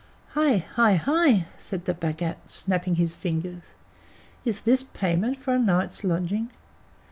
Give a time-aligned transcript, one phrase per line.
[0.29, 0.57] "Hai!
[0.77, 0.95] Hai!
[0.95, 3.75] Hai!" said the Bhagat, snapping his fingers,
[4.43, 6.49] "Is THIS payment for a night's lodging?"